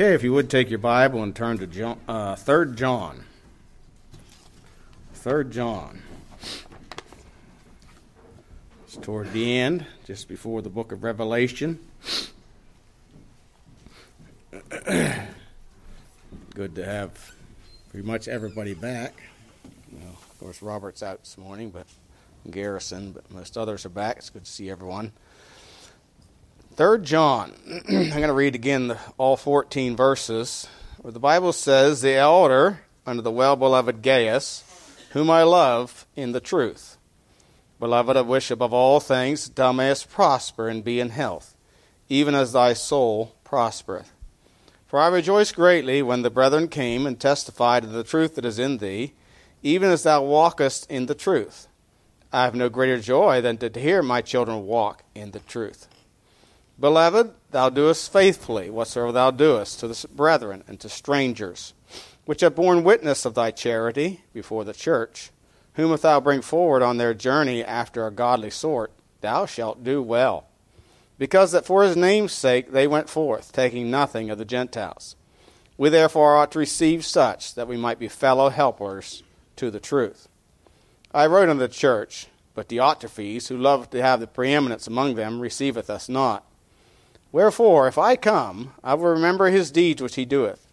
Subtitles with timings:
[0.00, 3.22] Okay, if you would take your Bible and turn to John, uh, 3 John.
[5.12, 6.00] 3 John.
[8.86, 11.80] It's toward the end, just before the book of Revelation.
[16.54, 17.34] Good to have
[17.90, 19.22] pretty much everybody back.
[19.92, 21.86] Know, of course, Robert's out this morning, but
[22.50, 24.16] Garrison, but most others are back.
[24.16, 25.12] It's good to see everyone.
[26.74, 27.52] Third John.
[27.88, 32.82] I'm going to read again the, all 14 verses where the Bible says, "The elder
[33.04, 34.62] under the well-beloved Gaius,
[35.10, 36.96] whom I love in the truth,
[37.80, 41.56] beloved, I wish above all things thou mayest prosper and be in health,
[42.08, 44.12] even as thy soul prospereth.
[44.86, 48.60] For I rejoiced greatly when the brethren came and testified of the truth that is
[48.60, 49.12] in thee,
[49.62, 51.66] even as thou walkest in the truth.
[52.32, 55.88] I have no greater joy than to hear my children walk in the truth."
[56.80, 61.74] Beloved, thou doest faithfully whatsoever thou doest to the brethren and to strangers,
[62.24, 65.30] which have borne witness of thy charity before the church,
[65.74, 70.02] whom if thou bring forward on their journey after a godly sort, thou shalt do
[70.02, 70.46] well.
[71.18, 75.16] Because that for his name's sake they went forth, taking nothing of the Gentiles.
[75.76, 79.22] We therefore ought to receive such, that we might be fellow helpers
[79.56, 80.28] to the truth.
[81.12, 85.40] I wrote unto the church, but Diotrephes, who loved to have the preeminence among them,
[85.40, 86.46] receiveth us not.
[87.32, 90.66] Wherefore, if I come, I will remember his deeds which he doeth,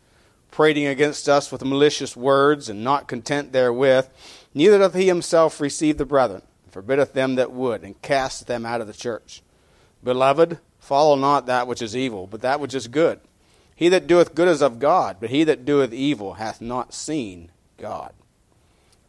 [0.50, 4.08] prating against us with malicious words, and not content therewith.
[4.54, 8.66] Neither doth he himself receive the brethren, and forbiddeth them that would, and casteth them
[8.66, 9.44] out of the church.
[10.04, 13.20] Beloved, follow not that which is evil, but that which is good.
[13.76, 17.52] He that doeth good is of God, but he that doeth evil hath not seen
[17.78, 18.14] God.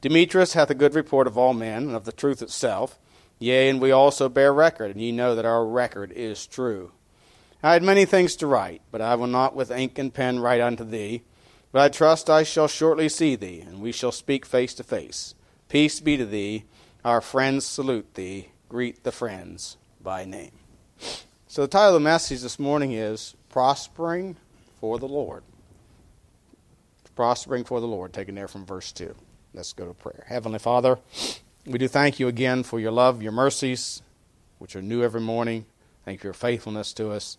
[0.03, 2.99] Demetrius hath a good report of all men, and of the truth itself.
[3.39, 6.93] Yea, and we also bear record, and ye know that our record is true.
[7.63, 10.61] I had many things to write, but I will not with ink and pen write
[10.61, 11.23] unto thee.
[11.73, 15.35] But I trust I shall shortly see thee, and we shall speak face to face.
[15.69, 16.65] Peace be to thee.
[17.05, 18.49] Our friends salute thee.
[18.69, 20.53] Greet the friends by name.
[21.47, 24.37] So, the title of the message this morning is Prospering
[24.81, 25.43] for the Lord.
[27.17, 29.15] Prospering for the Lord, taken there from verse 2.
[29.53, 30.25] Let's go to prayer.
[30.29, 30.99] Heavenly Father,
[31.67, 34.03] we do thank you again for your love, your mercies,
[34.59, 35.67] which are new every morning.
[36.05, 37.37] Thank you for your faithfulness to us.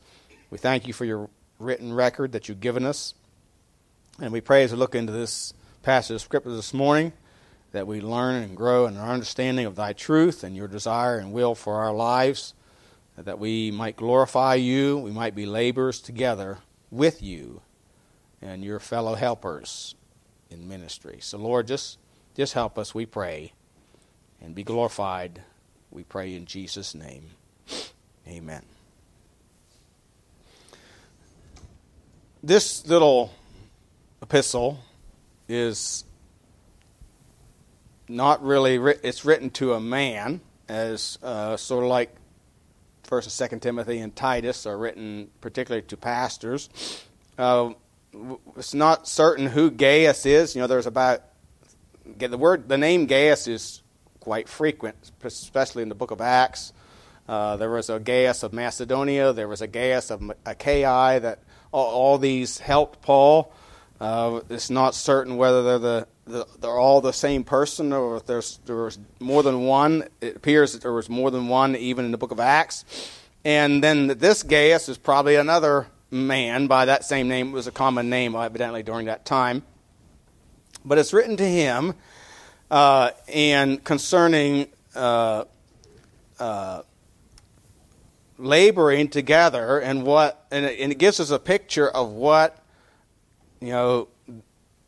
[0.50, 1.30] We thank you for your
[1.60, 3.14] written record that you've given us.
[4.22, 7.14] And we pray as we look into this passage of Scripture this morning
[7.72, 11.32] that we learn and grow in our understanding of thy truth and your desire and
[11.32, 12.54] will for our lives,
[13.16, 16.58] that we might glorify you, we might be laborers together
[16.90, 17.62] with you
[18.42, 19.94] and your fellow helpers
[20.50, 21.20] in ministry.
[21.22, 22.00] So, Lord, just,
[22.36, 23.54] just help us, we pray,
[24.42, 25.44] and be glorified,
[25.92, 27.32] we pray in Jesus' name.
[28.28, 28.64] Amen.
[32.42, 33.34] This little
[34.22, 34.80] epistle
[35.50, 36.06] is
[38.08, 40.40] not really it's written to a man
[40.70, 42.16] as uh, sort of like
[43.04, 46.70] first and second timothy and titus are written particularly to pastors
[47.38, 47.72] uh,
[48.56, 51.22] it's not certain who gaius is you know there's about
[52.18, 53.84] the word the name gaius is
[54.20, 56.74] quite frequent especially in the book of acts
[57.30, 59.34] uh, there was a Gaius of Macedonia.
[59.34, 61.20] There was a Gaius of Achaia.
[61.20, 61.38] That
[61.72, 63.54] all, these helped Paul.
[64.00, 68.26] Uh, it's not certain whether they're the, the, they're all the same person or if
[68.26, 70.08] there's there was more than one.
[70.22, 72.86] It appears that there was more than one even in the book of Acts.
[73.44, 77.50] And then this Gaius is probably another man by that same name.
[77.50, 79.64] It was a common name evidently during that time.
[80.84, 81.94] But it's written to him
[82.72, 85.46] uh, and concerning uh,
[86.40, 86.82] uh,
[88.40, 92.58] laboring together and what and it, and it gives us a picture of what
[93.60, 94.08] you know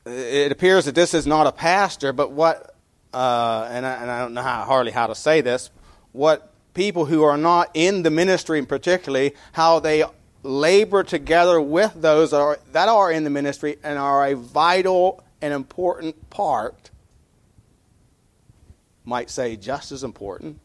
[0.06, 2.76] it appears that this is not a pastor but what
[3.14, 5.70] uh, and, I, and I don't know how, hardly how to say this
[6.14, 10.06] what people who are not in the ministry particularly how they
[10.44, 15.24] labor together with those that are, that are in the ministry and are a vital
[15.42, 16.90] and important part
[19.04, 20.60] might say just as important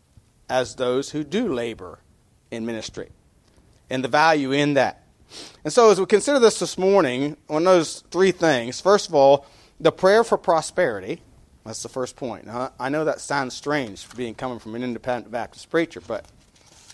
[0.48, 1.98] as those who do labor
[2.50, 3.10] in ministry
[3.90, 5.02] and the value in that.
[5.64, 9.46] And so, as we consider this this morning, on those three things, first of all,
[9.80, 11.22] the prayer for prosperity.
[11.64, 12.46] That's the first point.
[12.46, 16.24] Now, I know that sounds strange, being coming from an independent Baptist preacher, but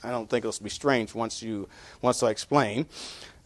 [0.02, 1.68] I don't think it'll be strange once you
[2.00, 2.86] once I explain.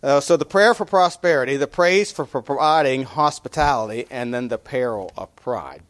[0.03, 5.13] Uh, so, the prayer for prosperity, the praise for providing hospitality, and then the peril
[5.17, 5.83] of pride.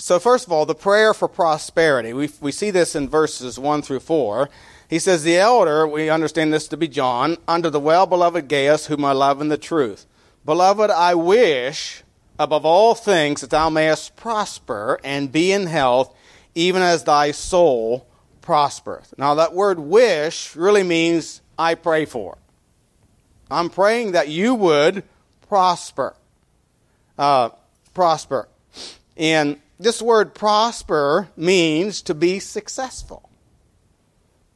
[0.00, 2.12] So, first of all, the prayer for prosperity.
[2.12, 4.48] We, we see this in verses 1 through 4.
[4.88, 8.86] He says, The elder, we understand this to be John, under the well beloved Gaius,
[8.86, 10.06] whom I love in the truth.
[10.44, 12.04] Beloved, I wish
[12.38, 16.14] above all things that thou mayest prosper and be in health,
[16.54, 18.06] even as thy soul
[18.40, 19.12] prospereth.
[19.18, 22.38] Now, that word wish really means I pray for.
[23.50, 25.02] I'm praying that you would
[25.48, 26.14] prosper.
[27.18, 27.50] Uh,
[27.94, 28.48] prosper.
[29.16, 33.28] And this word prosper means to be successful.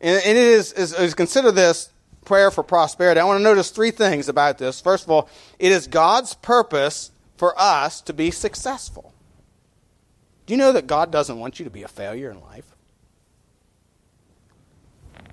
[0.00, 1.90] And, it is, is, is consider this
[2.24, 3.20] prayer for prosperity.
[3.20, 4.80] I want to notice three things about this.
[4.80, 5.28] First of all,
[5.58, 9.12] it is God's purpose for us to be successful.
[10.46, 12.66] Do you know that God doesn't want you to be a failure in life?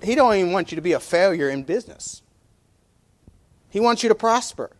[0.03, 2.21] He don't even want you to be a failure in business.
[3.69, 4.71] He wants you to prosper,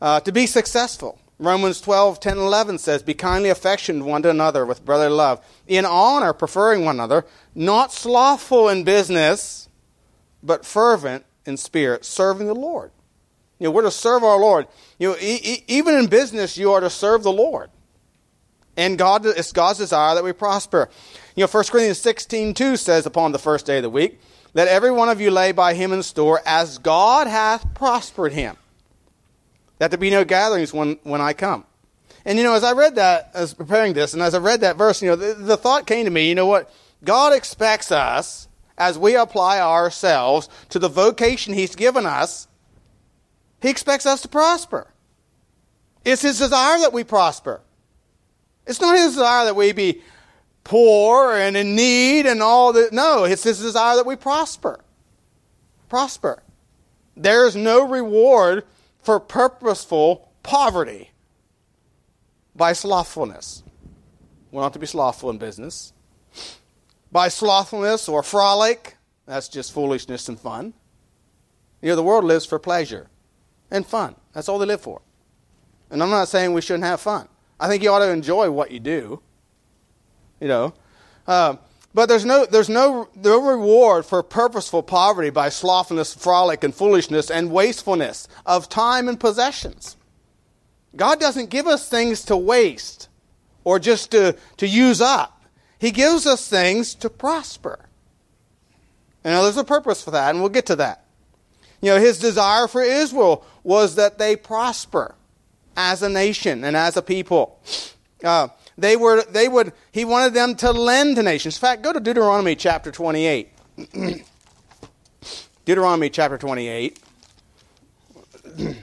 [0.00, 1.18] uh, to be successful.
[1.38, 5.84] Romans 12, 10, 11 says, Be kindly affectioned one to another with brotherly love, in
[5.84, 7.24] honor, preferring one another,
[7.54, 9.68] not slothful in business,
[10.42, 12.92] but fervent in spirit, serving the Lord.
[13.58, 14.66] You know, we're to serve our Lord.
[14.98, 17.70] You know, e- e- even in business, you are to serve the Lord.
[18.76, 20.88] And God, it's God's desire that we prosper.
[21.36, 24.20] You know, 1 Corinthians 16, 2 says, Upon the first day of the week,
[24.54, 28.56] let every one of you lay by him in store as God hath prospered him,
[29.82, 31.64] that there be no gatherings when, when I come.
[32.24, 34.76] And you know, as I read that, as preparing this, and as I read that
[34.76, 36.72] verse, you know, the, the thought came to me, you know what?
[37.02, 38.46] God expects us,
[38.78, 42.46] as we apply ourselves to the vocation He's given us,
[43.60, 44.86] He expects us to prosper.
[46.04, 47.60] It's His desire that we prosper.
[48.68, 50.00] It's not His desire that we be
[50.62, 52.92] poor and in need and all that.
[52.92, 54.78] No, it's His desire that we prosper.
[55.88, 56.40] Prosper.
[57.16, 58.64] There is no reward
[59.02, 61.10] for purposeful poverty
[62.54, 63.62] by slothfulness.
[64.50, 65.92] We're not to be slothful in business.
[67.10, 68.96] By slothfulness or frolic,
[69.26, 70.74] that's just foolishness and fun.
[71.80, 73.08] You know, the world lives for pleasure
[73.70, 74.14] and fun.
[74.32, 75.02] That's all they live for.
[75.90, 77.28] And I'm not saying we shouldn't have fun.
[77.60, 79.22] I think you ought to enjoy what you do
[80.42, 80.74] you know.
[81.26, 81.54] Uh,
[81.94, 87.30] but there's no, there's no, no reward for purposeful poverty by slothfulness, frolic, and foolishness,
[87.30, 89.96] and wastefulness of time and possessions.
[90.96, 93.08] God doesn't give us things to waste
[93.64, 95.42] or just to, to use up.
[95.78, 97.88] He gives us things to prosper.
[99.24, 101.04] And there's a purpose for that, and we'll get to that.
[101.80, 105.14] You know, his desire for Israel was that they prosper
[105.76, 107.60] as a nation and as a people.
[108.22, 111.56] Uh, they were, they would, he wanted them to lend to nations.
[111.56, 113.50] In fact, go to Deuteronomy chapter 28.
[115.64, 116.98] Deuteronomy chapter 28.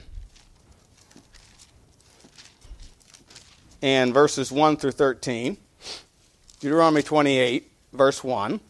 [3.82, 5.56] and verses 1 through 13.
[6.60, 8.60] Deuteronomy 28, verse 1.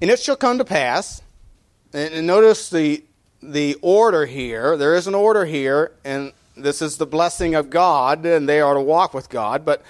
[0.00, 1.22] And it shall come to pass,
[1.92, 3.04] and notice the,
[3.42, 4.76] the order here.
[4.76, 8.74] There is an order here, and this is the blessing of God, and they are
[8.74, 9.64] to walk with God.
[9.64, 9.82] But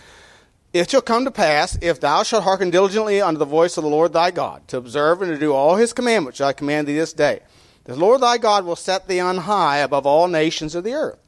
[0.72, 3.90] it shall come to pass, if thou shalt hearken diligently unto the voice of the
[3.90, 6.96] Lord thy God, to observe and to do all his commandments which I command thee
[6.96, 7.40] this day,
[7.84, 11.18] the Lord thy God will set thee on high above all nations of the earth.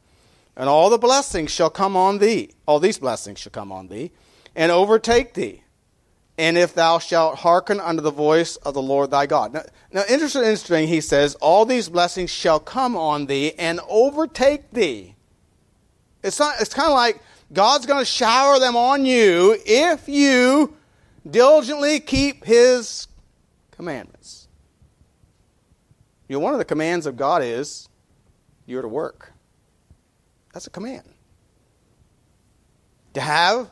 [0.56, 4.12] And all the blessings shall come on thee, all these blessings shall come on thee,
[4.54, 5.62] and overtake thee.
[6.38, 9.52] And if thou shalt hearken unto the voice of the Lord thy God.
[9.52, 9.62] Now,
[9.92, 15.14] now interesting, interesting, he says, all these blessings shall come on thee and overtake thee.
[16.22, 17.20] It's, not, it's kind of like
[17.52, 20.76] God's going to shower them on you if you
[21.28, 23.06] diligently keep His
[23.70, 24.48] commandments.
[26.28, 27.88] You know, one of the commands of God is
[28.66, 29.32] you're to work.
[30.52, 31.02] That's a command.
[33.14, 33.70] To have,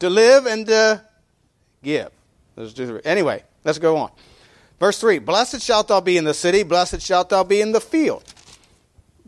[0.00, 1.02] to live, and to
[1.82, 2.10] give.
[3.04, 4.10] Anyway, let's go on.
[4.80, 7.80] Verse 3 Blessed shalt thou be in the city, blessed shalt thou be in the
[7.80, 8.24] field.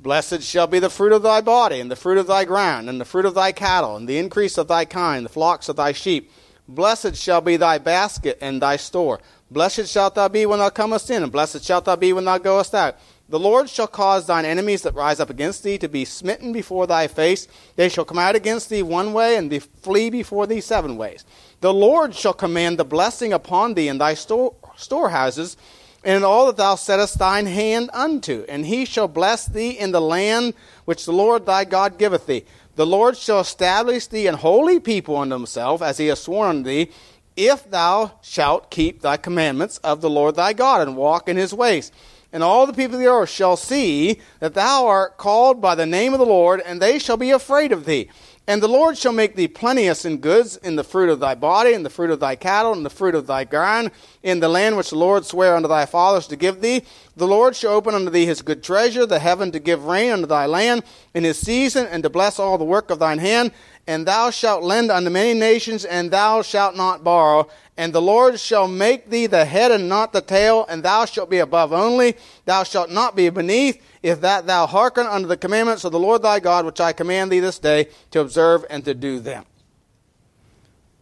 [0.03, 2.99] Blessed shall be the fruit of thy body, and the fruit of thy ground, and
[2.99, 5.93] the fruit of thy cattle, and the increase of thy kind, the flocks of thy
[5.93, 6.33] sheep.
[6.67, 9.21] Blessed shall be thy basket and thy store.
[9.51, 12.39] Blessed shalt thou be when thou comest in, and blessed shalt thou be when thou
[12.39, 12.97] goest out.
[13.29, 16.87] The Lord shall cause thine enemies that rise up against thee to be smitten before
[16.87, 17.47] thy face.
[17.77, 21.27] They shall come out against thee one way, and be, flee before thee seven ways.
[21.61, 25.59] The Lord shall command the blessing upon thee in thy store, storehouses
[26.03, 30.01] and all that thou settest thine hand unto, and he shall bless thee in the
[30.01, 30.55] land
[30.85, 32.45] which the Lord thy God giveth thee.
[32.77, 36.63] The Lord shall establish thee an holy people unto himself, as he has sworn unto
[36.65, 36.91] thee,
[37.37, 41.53] if thou shalt keep thy commandments of the Lord thy God, and walk in his
[41.53, 41.93] ways.
[42.33, 45.87] And all the people of the earth shall see that thou art called by the
[45.87, 48.09] name of the Lord, and they shall be afraid of thee.
[48.51, 51.73] And the Lord shall make thee plenteous in goods, in the fruit of thy body,
[51.73, 53.93] in the fruit of thy cattle, in the fruit of thy ground,
[54.25, 56.83] in the land which the Lord sware unto thy fathers to give thee.
[57.17, 60.27] The Lord shall open unto thee his good treasure, the heaven to give rain unto
[60.27, 60.83] thy land
[61.15, 63.53] in his season, and to bless all the work of thine hand.
[63.91, 67.49] And thou shalt lend unto many nations, and thou shalt not borrow.
[67.77, 71.29] And the Lord shall make thee the head and not the tail, and thou shalt
[71.29, 72.17] be above only.
[72.45, 76.23] Thou shalt not be beneath if that thou hearken unto the commandments of the Lord
[76.23, 79.45] thy God, which I command thee this day to observe and to do them.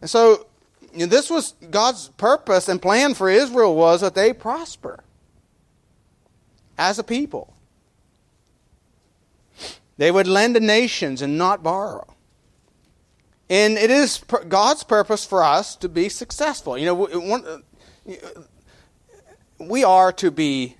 [0.01, 0.47] And so,
[0.91, 5.03] you know, this was God's purpose and plan for Israel was that they prosper
[6.75, 7.53] as a people.
[9.97, 12.15] They would lend to nations and not borrow.
[13.49, 16.77] And it is God's purpose for us to be successful.
[16.77, 17.57] You know, uh,
[19.59, 20.75] we are to be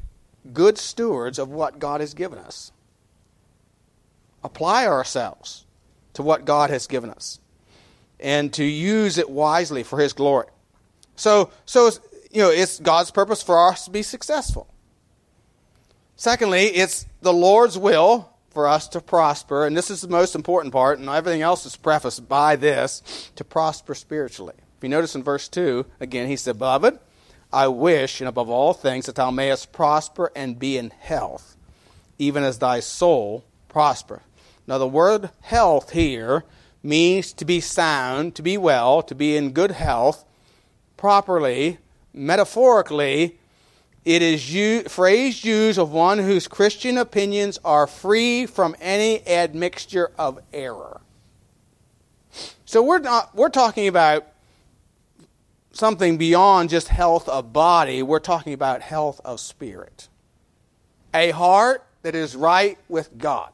[0.54, 2.72] good stewards of what God has given us.
[4.44, 5.66] Apply ourselves
[6.14, 7.40] to what God has given us
[8.20, 10.48] and to use it wisely for His glory.
[11.16, 11.90] So, so
[12.32, 14.68] you know, it's God's purpose for us to be successful.
[16.16, 20.74] Secondly, it's the Lord's will for us to prosper, and this is the most important
[20.74, 24.56] part, and everything else is prefaced by this to prosper spiritually.
[24.78, 27.00] If you notice in verse 2, again, he said, Beloved,
[27.52, 31.58] I wish, and above all things, that thou mayest prosper and be in health,
[32.18, 34.22] even as thy soul prosper.
[34.68, 36.44] Now, the word health here
[36.84, 40.26] means to be sound, to be well, to be in good health,
[40.96, 41.80] properly,
[42.14, 43.39] metaphorically.
[44.06, 50.12] It is u- phrase used of one whose Christian opinions are free from any admixture
[50.18, 51.02] of error.
[52.66, 54.28] So we're not we're talking about
[55.72, 60.08] something beyond just health of body, we're talking about health of spirit.
[61.14, 63.52] A heart that is right with God.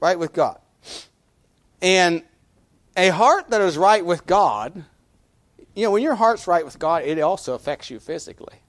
[0.00, 0.60] Right with God.
[1.80, 2.22] And
[2.96, 4.84] a heart that is right with God,
[5.76, 8.62] you know, when your heart's right with God, it also affects you physically.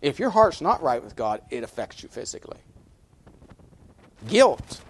[0.00, 2.58] If your heart's not right with God, it affects you physically.
[4.28, 4.80] Guilt.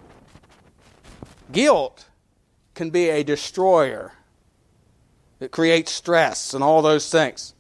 [1.51, 2.07] Guilt
[2.75, 4.13] can be a destroyer
[5.43, 7.55] it creates stress and all those things.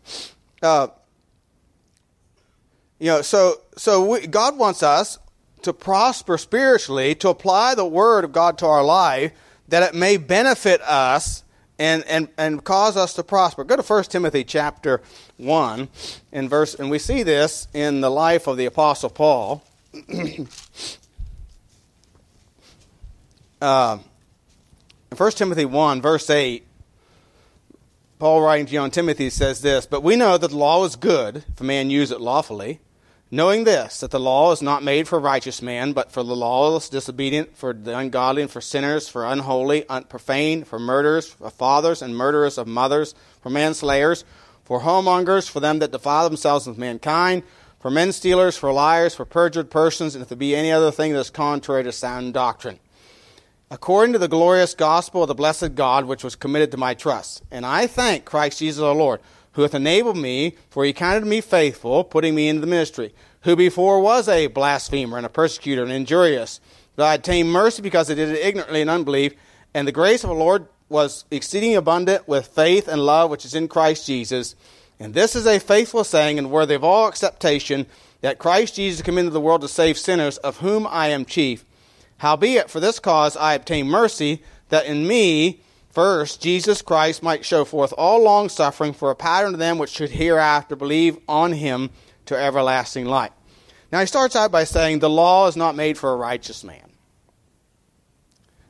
[0.63, 0.87] Uh,
[3.01, 5.19] you know, so so we, God wants us
[5.63, 9.33] to prosper spiritually, to apply the word of God to our life,
[9.67, 11.43] that it may benefit us
[11.83, 13.65] and, and, and cause us to prosper.
[13.65, 15.03] Go to 1 Timothy chapter
[15.39, 15.89] 1
[16.31, 19.65] and verse and we see this in the life of the apostle Paul.
[23.61, 23.99] uh,
[25.17, 26.65] 1 Timothy 1 verse 8
[28.21, 31.39] Paul writing to young Timothy says this, But we know that the law is good
[31.39, 32.79] if a man use it lawfully,
[33.33, 36.91] knowing this, that the law is not made for righteous man, but for the lawless,
[36.91, 42.15] disobedient, for the ungodly, and for sinners, for unholy, unprofane for murderers, for fathers and
[42.15, 44.25] murderers of mothers, for manslayers,
[44.65, 47.43] for homemongers, for them that defile themselves with mankind,
[47.81, 51.15] for men stealers, for liars, for perjured persons, and if there be any other thing
[51.15, 52.79] that is contrary to sound doctrine
[53.73, 57.43] according to the glorious gospel of the blessed God which was committed to my trust.
[57.51, 59.21] And I thank Christ Jesus our Lord,
[59.53, 63.57] who hath enabled me, for he counted me faithful, putting me into the ministry, who
[63.57, 66.61] before was a blasphemer and a persecutor and injurious,
[66.97, 69.35] but I obtained mercy because I did it ignorantly in unbelief,
[69.75, 73.55] and the grace of the Lord was exceeding abundant with faith and love which is
[73.55, 74.55] in Christ Jesus.
[75.01, 77.87] And this is a faithful saying and worthy of all acceptation,
[78.21, 81.65] that Christ Jesus came into the world to save sinners, of whom I am chief.
[82.19, 85.61] Howbeit, for this cause I obtain mercy, that in me
[85.93, 89.91] first Jesus Christ might show forth all long suffering for a pattern to them which
[89.91, 91.91] should hereafter believe on him
[92.27, 93.33] to everlasting life.
[93.91, 96.93] Now he starts out by saying the law is not made for a righteous man.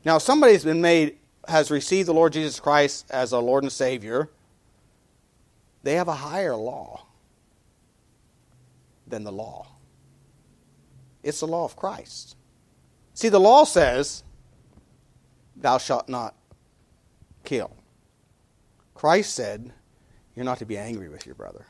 [0.04, 3.72] Now, if somebody's been made, has received the Lord Jesus Christ as a Lord and
[3.72, 4.30] Savior,
[5.82, 7.06] they have a higher law
[9.06, 9.66] than the law.
[11.22, 12.36] It's the law of Christ.
[13.14, 14.24] See, the law says,
[15.56, 16.34] Thou shalt not
[17.44, 17.70] kill.
[18.94, 19.72] Christ said,
[20.34, 21.66] You're not to be angry with your brother.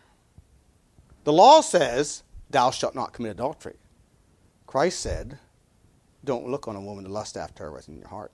[1.24, 3.76] The law says, Thou shalt not commit adultery.
[4.66, 5.38] Christ said,
[6.24, 8.32] Don't look on a woman to lust after her within your heart.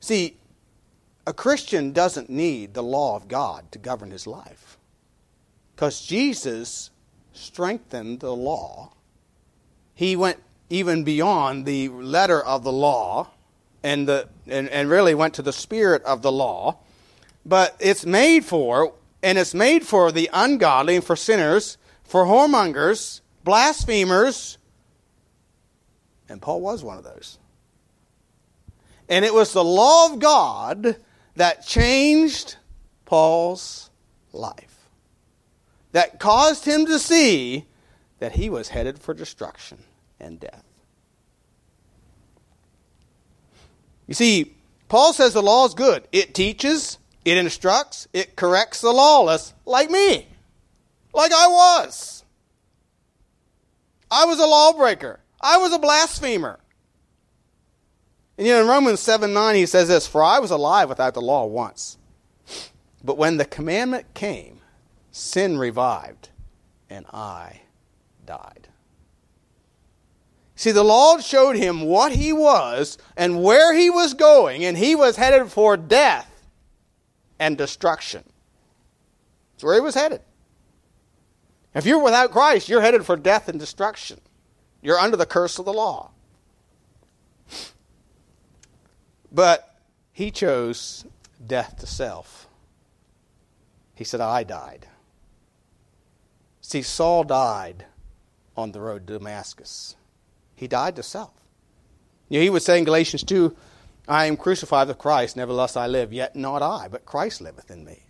[0.00, 0.36] See,
[1.26, 4.76] a Christian doesn't need the law of God to govern his life.
[5.74, 6.90] Because Jesus
[7.32, 8.92] strengthened the law.
[9.94, 13.28] He went even beyond the letter of the law
[13.82, 16.78] and, the, and, and really went to the spirit of the law.
[17.44, 23.20] But it's made for, and it's made for the ungodly and for sinners, for whoremongers,
[23.44, 24.58] blasphemers,
[26.28, 27.38] and Paul was one of those.
[29.08, 30.96] And it was the law of God
[31.36, 32.56] that changed
[33.04, 33.90] Paul's
[34.32, 34.88] life,
[35.92, 37.66] that caused him to see
[38.18, 39.78] that he was headed for destruction
[40.18, 40.64] and death.
[44.12, 44.54] You see,
[44.90, 46.06] Paul says the law is good.
[46.12, 50.28] It teaches, it instructs, it corrects the lawless, like me,
[51.14, 52.22] like I was.
[54.10, 56.60] I was a lawbreaker, I was a blasphemer.
[58.36, 61.14] And you know, in Romans 7 9, he says this For I was alive without
[61.14, 61.96] the law once.
[63.02, 64.60] But when the commandment came,
[65.10, 66.28] sin revived,
[66.90, 67.62] and I
[68.26, 68.68] died.
[70.62, 74.94] See, the Lord showed him what he was and where he was going, and he
[74.94, 76.46] was headed for death
[77.40, 78.22] and destruction.
[79.50, 80.20] That's where he was headed.
[81.74, 84.20] If you're without Christ, you're headed for death and destruction.
[84.80, 86.12] You're under the curse of the law.
[89.32, 89.80] But
[90.12, 91.04] he chose
[91.44, 92.46] death to self.
[93.96, 94.86] He said, I died.
[96.60, 97.86] See, Saul died
[98.56, 99.96] on the road to Damascus.
[100.62, 101.32] He died to self.
[102.28, 103.56] You know, he would say in Galatians 2,
[104.06, 107.84] I am crucified with Christ, nevertheless I live, yet not I, but Christ liveth in
[107.84, 108.04] me.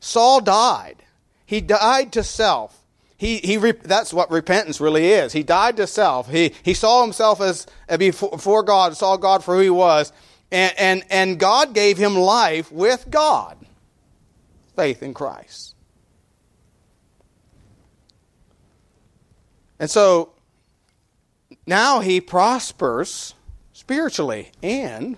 [0.00, 1.02] Saul died.
[1.44, 2.82] He died to self.
[3.18, 5.34] He, he, that's what repentance really is.
[5.34, 6.30] He died to self.
[6.30, 10.14] He, he saw himself as uh, before God, saw God for who he was,
[10.50, 13.58] and, and, and God gave him life with God.
[14.76, 15.74] Faith in Christ.
[19.78, 20.32] And so
[21.66, 23.34] now he prospers
[23.72, 25.16] spiritually and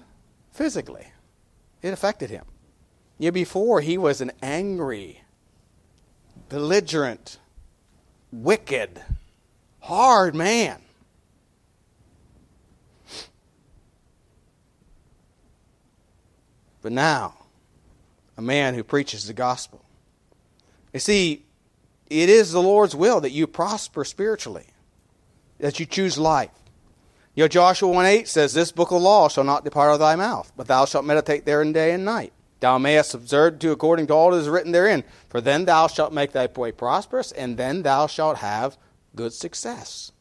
[0.53, 1.07] physically.
[1.83, 2.45] It affected him.
[3.19, 5.23] Yeah, before he was an angry,
[6.49, 7.39] belligerent,
[8.33, 9.01] wicked,
[9.81, 10.81] hard man.
[16.83, 17.35] But now,
[18.37, 19.83] a man who preaches the gospel.
[20.93, 21.47] You see,
[22.09, 24.67] it is the Lord's will that you prosper spiritually,
[25.65, 26.51] that you choose life.
[27.35, 29.99] You know, Joshua 1 8 says, This book of law shall not depart out of
[29.99, 32.35] thy mouth, but thou shalt meditate therein day and night.
[32.61, 35.05] Thou mayest observe to according to all that is written therein.
[35.31, 38.77] For then thou shalt make thy way prosperous, and then thou shalt have
[39.17, 40.13] good success.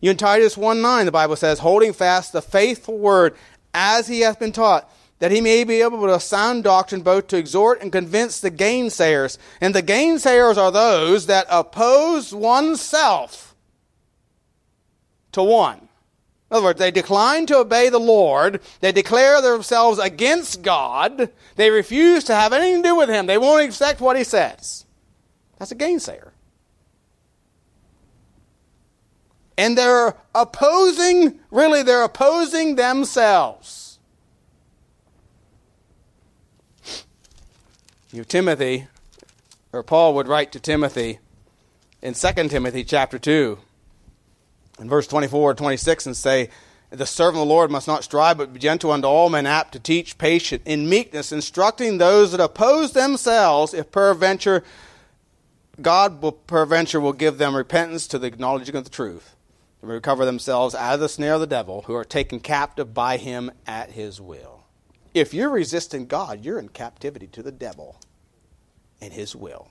[0.00, 3.36] You in Titus 1 9, the Bible says, Holding fast the faithful word
[3.74, 7.36] as he hath been taught that he may be able to sound doctrine both to
[7.36, 9.36] exhort and convince the gainsayers.
[9.60, 13.47] And the gainsayers are those that oppose oneself
[15.38, 15.78] to one.
[16.50, 18.60] In other words, they decline to obey the Lord.
[18.80, 21.30] They declare themselves against God.
[21.56, 23.26] They refuse to have anything to do with Him.
[23.26, 24.86] They won't accept what He says.
[25.58, 26.30] That's a gainsayer.
[29.58, 33.98] And they're opposing, really, they're opposing themselves.
[38.10, 38.86] You Timothy,
[39.72, 41.18] or Paul would write to Timothy
[42.00, 43.58] in 2 Timothy chapter 2,
[44.78, 46.50] in verse 24 and 26, and say,
[46.90, 49.72] The servant of the Lord must not strive, but be gentle unto all men, apt
[49.72, 54.62] to teach, patient, in meekness, instructing those that oppose themselves, if peradventure
[55.80, 59.36] God will peradventure will give them repentance to the acknowledging of the truth,
[59.80, 63.16] and recover themselves out of the snare of the devil, who are taken captive by
[63.16, 64.64] him at his will.
[65.14, 68.00] If you're resisting God, you're in captivity to the devil
[69.00, 69.70] and his will.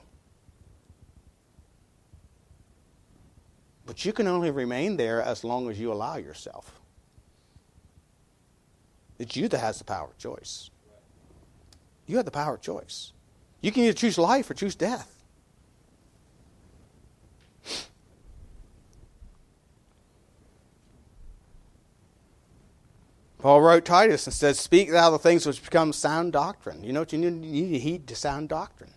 [3.88, 6.78] But you can only remain there as long as you allow yourself.
[9.18, 10.68] It's you that has the power of choice.
[12.06, 13.12] You have the power of choice.
[13.62, 15.24] You can either choose life or choose death.
[23.38, 26.84] Paul wrote Titus and said, Speak thou the things which become sound doctrine.
[26.84, 27.70] You know what you need?
[27.70, 28.92] To heed to sound doctrine.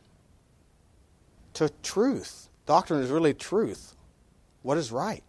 [1.54, 2.50] To truth.
[2.66, 3.96] Doctrine is really truth.
[4.62, 5.24] What is right?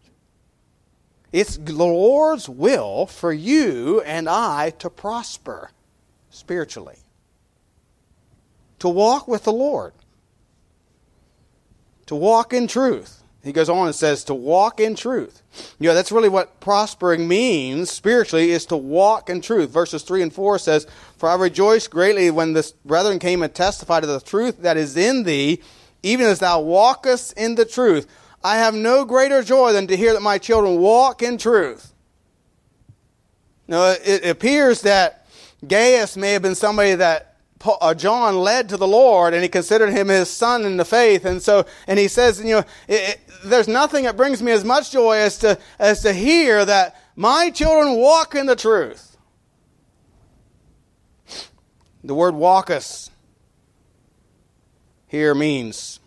[1.33, 5.71] It's the Lord's will for you and I to prosper
[6.31, 6.99] spiritually,
[8.81, 9.95] to walk with the Lord,
[12.07, 13.23] to walk in truth.
[13.43, 15.43] He goes on and says to walk in truth.
[15.81, 19.71] You know, that's really what prospering means spiritually is to walk in truth.
[19.71, 24.05] Verses 3 and 4 says, For I rejoice greatly when the brethren came and testified
[24.05, 25.61] to the truth that is in thee,
[26.05, 28.07] even as thou walkest in the truth.
[28.45, 31.93] I have no greater joy than to hear that my children walk in truth.
[33.69, 35.27] Now, it appears that
[35.67, 39.91] Gaius may have been somebody that uh, John led to the Lord and he considered
[39.91, 41.25] him his son in the faith.
[41.25, 44.65] And so, and he says, you know, it, it, there's nothing that brings me as
[44.65, 49.17] much joy as to, as to hear that my children walk in the truth.
[52.05, 53.11] The word walketh
[55.07, 56.01] here means,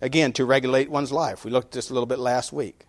[0.00, 1.44] again, to regulate one's life.
[1.44, 2.86] We looked at this a little bit last week.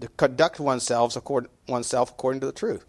[0.00, 2.84] To conduct oneself according, oneself according to the truth.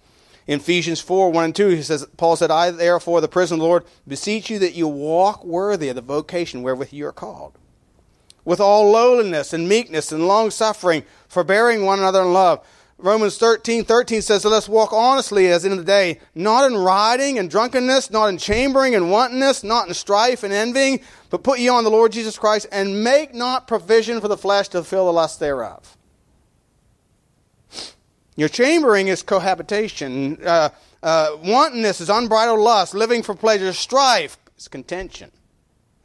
[0.47, 3.59] In Ephesians 4 1 and 2, he says, Paul said, I therefore, the prisoner of
[3.59, 7.57] the Lord, beseech you that you walk worthy of the vocation wherewith you are called,
[8.43, 12.65] with all lowliness and meekness and long suffering, forbearing one another in love.
[13.01, 17.39] Romans 13 13 says, Let us walk honestly as in the day, not in rioting
[17.39, 21.67] and drunkenness, not in chambering and wantonness, not in strife and envying, but put ye
[21.67, 25.13] on the Lord Jesus Christ, and make not provision for the flesh to fulfill the
[25.13, 25.97] lust thereof.
[28.35, 30.37] Your chambering is cohabitation.
[30.43, 30.69] Uh,
[31.03, 32.93] uh, wantonness is unbridled lust.
[32.93, 33.73] Living for pleasure.
[33.73, 35.31] Strife is contention.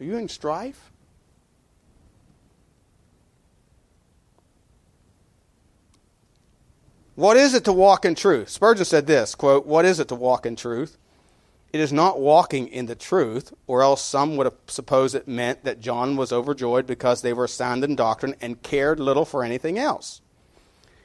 [0.00, 0.90] Are you in strife?
[7.16, 8.50] What is it to walk in truth?
[8.50, 10.98] Spurgeon said this quote, What is it to walk in truth?
[11.72, 15.80] It is not walking in the truth, or else some would suppose it meant that
[15.80, 20.20] John was overjoyed because they were sound in doctrine and cared little for anything else.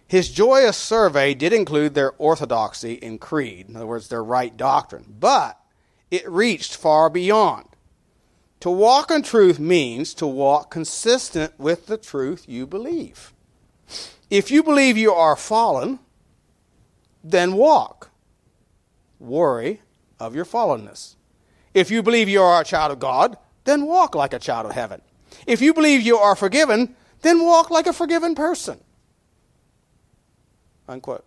[0.06, 5.16] His joyous survey did include their orthodoxy in creed, in other words, their right doctrine,
[5.18, 5.58] but
[6.10, 7.68] it reached far beyond.
[8.60, 13.34] To walk in truth means to walk consistent with the truth you believe.
[14.32, 16.00] If you believe you are fallen,
[17.22, 18.10] then walk.
[19.20, 19.82] Worry
[20.20, 21.16] of your fallenness.
[21.74, 24.72] If you believe you are a child of God, then walk like a child of
[24.72, 25.02] heaven.
[25.46, 28.80] If you believe you are forgiven, then walk like a forgiven person.
[30.88, 31.26] Unquote.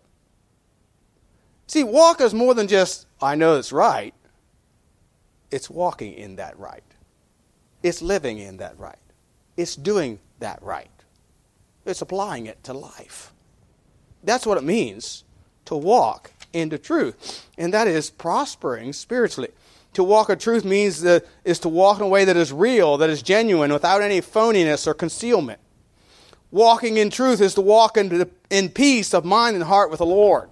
[1.67, 4.15] See, walk is more than just, I know it's right.
[5.51, 6.83] It's walking in that right.
[7.83, 8.99] It's living in that right.
[9.59, 10.89] It's doing that right.
[11.85, 13.33] It's applying it to life.
[14.23, 15.25] That's what it means
[15.67, 17.47] to walk into truth.
[17.59, 19.51] And that is prospering spiritually.
[19.95, 22.97] To walk in truth means that, is to walk in a way that is real,
[22.99, 25.61] that is genuine, without any phoniness or concealment.
[26.51, 30.07] Walking in truth is to walk in, in peace of mind and heart with the
[30.07, 30.51] Lord.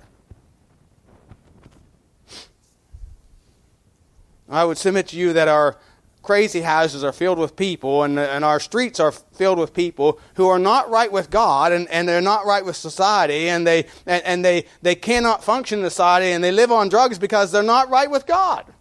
[4.48, 5.78] I would submit to you that our
[6.22, 10.48] crazy houses are filled with people and, and our streets are filled with people who
[10.48, 14.22] are not right with God and, and they're not right with society and, they, and,
[14.24, 17.90] and they, they cannot function in society and they live on drugs because they're not
[17.90, 18.72] right with God.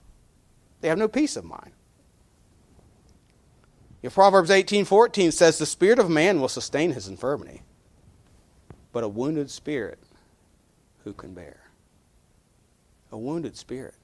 [0.82, 1.72] They have no peace of mind.
[4.02, 7.62] If Proverbs 18:14 says the spirit of man will sustain his infirmity,
[8.92, 10.00] but a wounded spirit
[11.04, 11.62] who can bear?
[13.12, 13.96] A wounded spirit.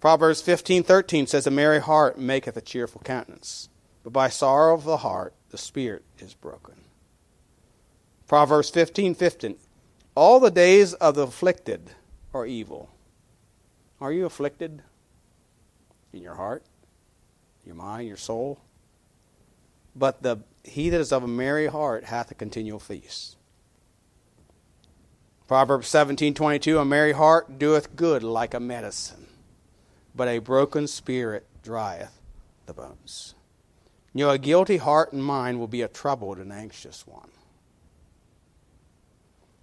[0.00, 3.68] Proverbs 15:13 says a merry heart maketh a cheerful countenance,
[4.02, 6.84] but by sorrow of the heart the spirit is broken.
[8.26, 9.56] Proverbs 15:15
[10.14, 11.90] All the days of the afflicted
[12.32, 12.90] are evil.
[14.00, 14.82] Are you afflicted
[16.12, 16.64] in your heart?
[17.64, 18.58] your mind, your soul.
[19.94, 23.36] But the, he that is of a merry heart hath a continual feast.
[25.46, 29.26] Proverbs 17:22 A merry heart doeth good like a medicine,
[30.14, 32.20] but a broken spirit drieth
[32.66, 33.34] the bones.
[34.12, 37.30] You know, a guilty heart and mind will be a troubled and anxious one.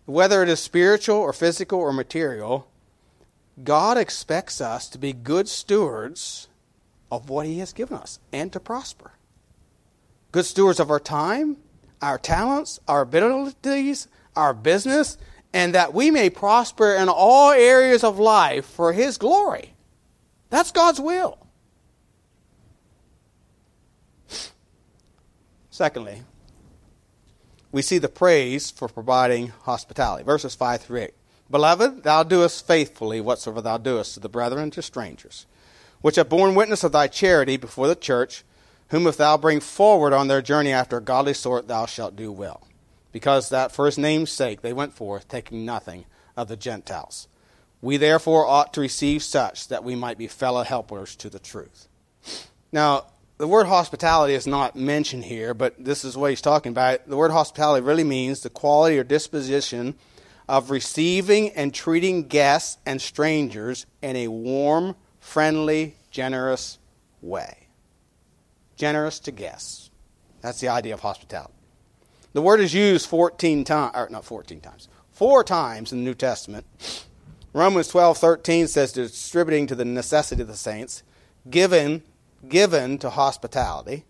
[0.06, 2.68] Whether it is spiritual or physical or material,
[3.64, 6.48] God expects us to be good stewards
[7.12, 9.12] of what He has given us and to prosper.
[10.32, 11.58] Good stewards of our time,
[12.02, 15.18] our talents, our abilities, our business,
[15.52, 19.74] and that we may prosper in all areas of life for His glory.
[20.50, 21.38] That's God's will.
[25.70, 26.24] Secondly,
[27.72, 30.24] we see the praise for providing hospitality.
[30.24, 31.14] Verses 5 through 8.
[31.52, 35.46] Beloved, thou doest faithfully whatsoever thou doest to the brethren and to strangers
[36.02, 38.44] which have borne witness of thy charity before the church,
[38.90, 42.32] whom if thou bring forward on their journey after a godly sort, thou shalt do
[42.32, 42.68] well.
[43.12, 46.06] Because that for his name's sake they went forth, taking nothing
[46.36, 47.28] of the Gentiles.
[47.88, 51.88] We therefore ought to receive such that we might be fellow helpers to the truth.
[52.70, 53.06] Now,
[53.38, 57.08] the word hospitality is not mentioned here, but this is what he's talking about.
[57.08, 59.96] The word hospitality really means the quality or disposition
[60.50, 66.80] of receiving and treating guests and strangers in a warm, friendly, generous
[67.22, 67.68] way.
[68.76, 69.92] Generous to guests.
[70.42, 71.54] That's the idea of hospitality.
[72.34, 76.16] The word is used 14 times, or not 14 times, four times in the New
[76.16, 76.66] Testament.
[77.54, 81.04] Romans 12, 13 says distributing to the necessity of the saints,
[81.50, 82.04] given,
[82.48, 84.06] given to hospitality.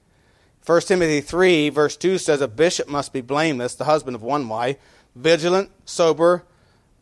[0.65, 4.49] 1 Timothy 3, verse 2 says a bishop must be blameless, the husband of one
[4.49, 4.77] wife,
[5.15, 6.43] vigilant, sober,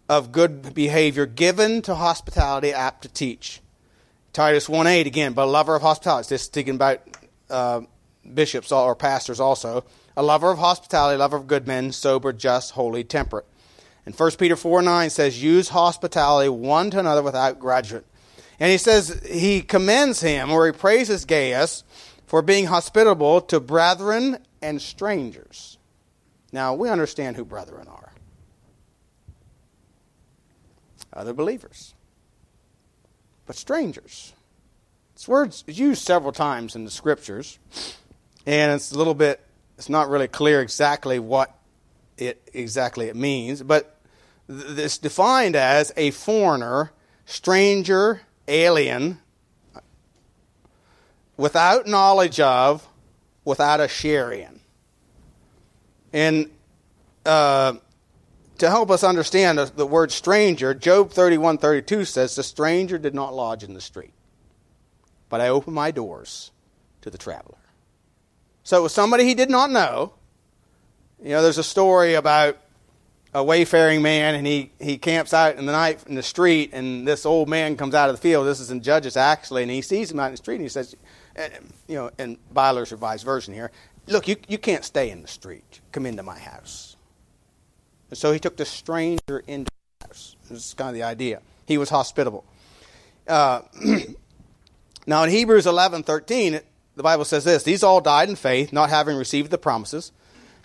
[0.07, 3.61] of good behavior, given to hospitality, apt to teach.
[4.33, 6.27] Titus 1 8 again, but a lover of hospitality.
[6.29, 7.01] This is speaking about
[7.49, 7.81] uh,
[8.33, 9.83] bishops or pastors also.
[10.17, 13.45] A lover of hospitality, lover of good men, sober, just, holy, temperate.
[14.05, 18.03] And 1 Peter 4 9 says, Use hospitality one to another without grudging.
[18.59, 21.83] And he says he commends him, or he praises Gaius
[22.27, 25.77] for being hospitable to brethren and strangers.
[26.51, 28.05] Now, we understand who brethren are
[31.15, 31.93] other believers,
[33.45, 34.33] but strangers.
[35.15, 37.57] This word's used several times in the scriptures,
[38.45, 39.39] and it's a little bit,
[39.77, 41.57] it's not really clear exactly what
[42.17, 43.94] it exactly it means, but
[44.47, 46.91] it's defined as a foreigner,
[47.25, 49.19] stranger, alien,
[51.38, 52.88] without knowledge of,
[53.43, 54.60] without a share in.
[56.13, 56.49] And
[57.25, 57.73] uh,
[58.60, 63.34] to help us understand the, word stranger, Job 31 32 says, The stranger did not
[63.34, 64.13] lodge in the street,
[65.29, 66.51] but I opened my doors
[67.01, 67.58] to the traveler.
[68.63, 70.13] So it was somebody he did not know.
[71.21, 72.58] You know, there's a story about
[73.35, 77.05] a wayfaring man, and he, he camps out in the night in the street, and
[77.05, 78.47] this old man comes out of the field.
[78.47, 80.69] This is in Judges, actually, and he sees him out in the street, and he
[80.69, 80.95] says,
[81.89, 83.71] you know, in Byler's revised version here,
[84.07, 85.81] look, you, you can't stay in the street.
[85.91, 86.95] Come into my house.
[88.09, 89.69] And so he took the stranger into
[89.99, 90.37] the house.
[90.49, 91.41] This is kind of the idea.
[91.65, 92.45] He was hospitable.
[93.27, 93.63] Uh,
[95.07, 96.61] now in Hebrews 11, 13,
[96.95, 100.13] the Bible says this, These all died in faith, not having received the promises,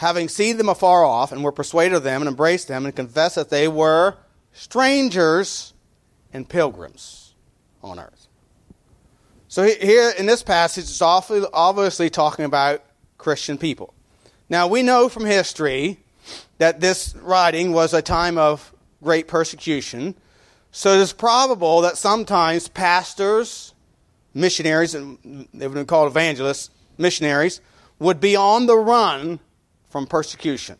[0.00, 3.34] having seen them afar off, and were persuaded of them, and embraced them, and confessed
[3.34, 4.16] that they were
[4.54, 5.74] strangers
[6.32, 7.34] and pilgrims
[7.82, 8.26] on earth.
[9.48, 12.82] So here in this passage, it's obviously talking about
[13.18, 13.92] Christian people.
[14.48, 15.98] Now we know from history
[16.56, 20.14] that this writing was a time of great persecution.
[20.72, 23.74] So it is probable that sometimes pastors,
[24.32, 27.60] missionaries, and they've been called evangelists, missionaries,
[27.98, 29.40] would be on the run
[29.90, 30.78] from persecution,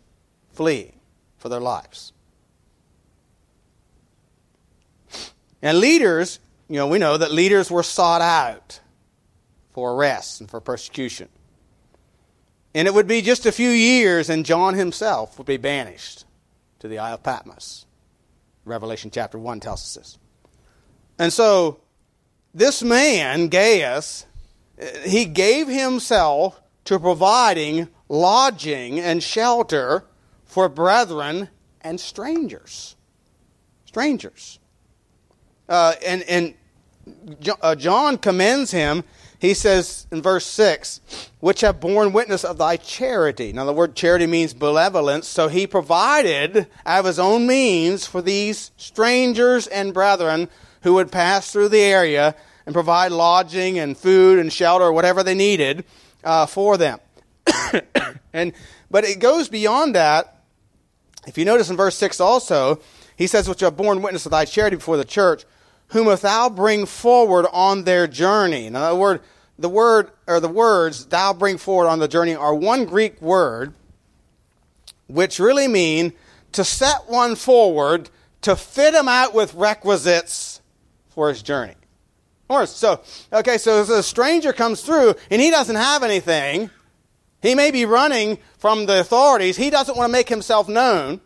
[0.52, 0.98] fleeing
[1.36, 2.12] for their lives.
[5.60, 8.80] And leaders, you know, we know that leaders were sought out
[9.72, 11.28] for arrest and for persecution.
[12.74, 16.24] And it would be just a few years, and John himself would be banished
[16.78, 17.86] to the Isle of Patmos.
[18.64, 20.18] Revelation chapter 1 tells us this.
[21.18, 21.80] And so,
[22.54, 24.24] this man, Gaius,
[25.04, 30.04] he gave himself to providing lodging and shelter
[30.44, 31.48] for brethren
[31.80, 32.96] and strangers.
[33.86, 34.58] Strangers.
[35.68, 36.54] Uh, and and
[37.62, 39.04] uh, John commends him
[39.40, 41.00] he says in verse 6,
[41.40, 43.54] which have borne witness of thy charity.
[43.54, 48.20] Now, the word charity means benevolence, so he provided out of his own means for
[48.20, 50.50] these strangers and brethren
[50.82, 55.34] who would pass through the area and provide lodging and food and shelter whatever they
[55.34, 55.86] needed
[56.22, 57.00] uh, for them.
[58.32, 58.52] and
[58.90, 60.42] But it goes beyond that.
[61.26, 62.80] If you notice in verse 6 also,
[63.16, 65.44] he says, which have borne witness of thy charity before the church
[65.90, 68.70] whom if thou bring forward on their journey.
[68.70, 69.20] Now, the word,
[69.58, 73.74] the word, or the words thou bring forward on the journey are one Greek word,
[75.08, 76.12] which really mean
[76.52, 78.08] to set one forward
[78.42, 80.60] to fit him out with requisites
[81.08, 81.74] for his journey.
[82.48, 83.00] Or so,
[83.32, 86.70] okay, so if a stranger comes through and he doesn't have anything.
[87.42, 89.56] He may be running from the authorities.
[89.56, 91.20] He doesn't want to make himself known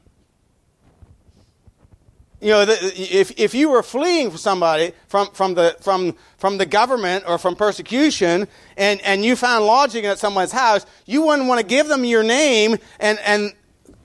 [2.44, 6.66] you know, if, if you were fleeing from somebody, from, from, the, from, from the
[6.66, 8.46] government or from persecution,
[8.76, 12.22] and, and you found lodging at someone's house, you wouldn't want to give them your
[12.22, 13.54] name, and,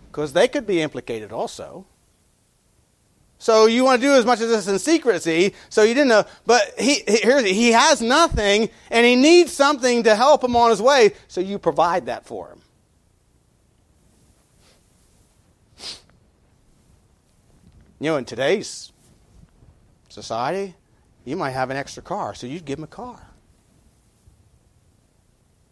[0.07, 1.85] because they could be implicated also.
[3.41, 6.25] So you want to do as much of this in secrecy, so you didn't know.
[6.45, 10.82] But he, here's, he has nothing, and he needs something to help him on his
[10.82, 12.62] way, so you provide that for him.
[18.02, 18.91] You know, in today's
[20.10, 20.75] society,
[21.23, 23.25] you might have an extra car, so you'd give him a car.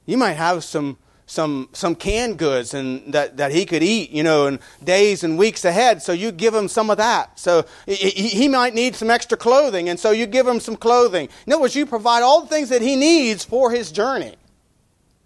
[0.05, 4.23] You might have some some some canned goods and that, that he could eat, you
[4.23, 6.01] know, in days and weeks ahead.
[6.01, 7.37] So you give him some of that.
[7.37, 11.29] So he, he might need some extra clothing, and so you give him some clothing.
[11.45, 14.35] In other words, you provide all the things that he needs for his journey.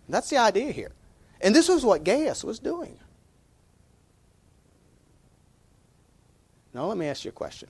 [0.10, 0.92] That's the idea here.
[1.40, 2.98] And this was what Gaius was doing.
[6.74, 7.70] Now, let me ask you a question.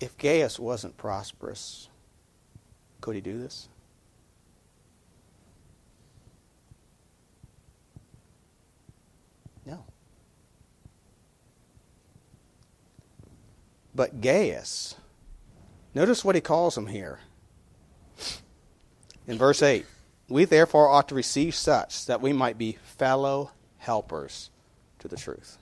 [0.00, 1.88] If Gaius wasn't prosperous,
[3.00, 3.68] could he do this?
[9.64, 9.84] No.
[13.96, 14.94] But Gaius
[15.96, 17.20] Notice what he calls them here.
[19.26, 19.86] In verse 8,
[20.28, 24.50] we therefore ought to receive such that we might be fellow helpers
[24.98, 25.56] to the truth.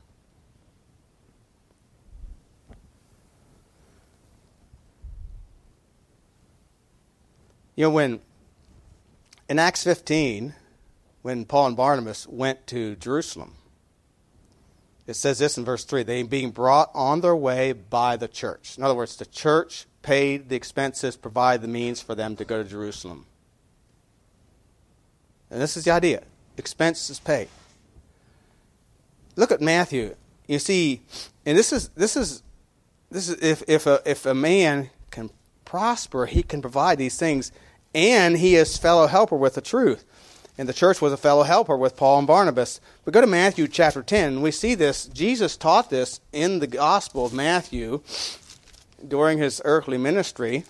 [7.77, 8.18] You know, when
[9.49, 10.53] in Acts 15,
[11.23, 13.55] when Paul and Barnabas went to Jerusalem,
[15.06, 18.76] it says this in verse 3 they being brought on their way by the church.
[18.78, 22.62] In other words, the church paid the expenses, provided the means for them to go
[22.62, 23.26] to Jerusalem.
[25.50, 26.22] And this is the idea
[26.56, 27.48] expenses paid.
[29.36, 30.14] Look at Matthew.
[30.46, 31.00] You see,
[31.44, 32.42] and this is this is
[33.10, 35.30] this is if if a if a man can
[35.64, 37.50] prosper, he can provide these things,
[37.94, 40.04] and he is fellow helper with the truth.
[40.56, 42.80] And the church was a fellow helper with Paul and Barnabas.
[43.04, 44.34] But go to Matthew chapter 10.
[44.34, 45.06] and We see this.
[45.06, 48.02] Jesus taught this in the Gospel of Matthew
[49.06, 50.64] during his earthly ministry.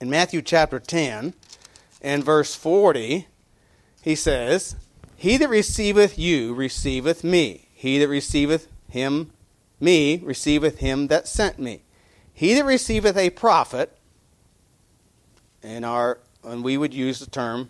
[0.00, 1.34] In Matthew chapter 10
[2.00, 3.26] and verse 40,
[4.02, 4.76] he says,
[5.16, 7.68] He that receiveth you receiveth me.
[7.74, 9.32] He that receiveth him,
[9.80, 11.82] me, receiveth him that sent me.
[12.32, 13.98] He that receiveth a prophet,
[15.62, 17.68] and our and we would use the term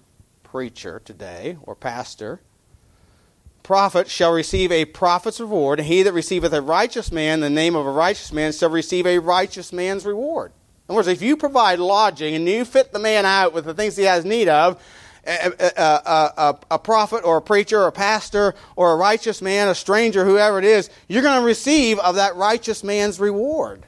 [0.50, 2.40] preacher today or pastor,
[3.62, 7.76] prophet shall receive a prophet's reward, and he that receiveth a righteous man the name
[7.76, 10.50] of a righteous man shall receive a righteous man's reward.
[10.88, 13.74] In other words, if you provide lodging and you fit the man out with the
[13.74, 14.82] things he has need of,
[15.24, 15.82] a, a,
[16.36, 20.24] a, a, prophet or a preacher or a pastor or a righteous man, a stranger,
[20.24, 23.86] whoever it is, you're going to receive of that righteous man's reward.